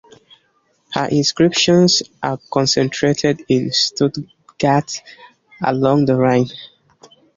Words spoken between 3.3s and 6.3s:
in Stuttgart and along the